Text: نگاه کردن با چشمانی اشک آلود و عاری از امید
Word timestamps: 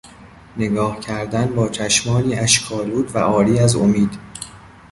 نگاه 0.57 0.99
کردن 0.99 1.55
با 1.55 1.69
چشمانی 1.69 2.35
اشک 2.35 2.71
آلود 2.71 3.15
و 3.15 3.19
عاری 3.19 3.59
از 3.59 3.75
امید 3.75 4.17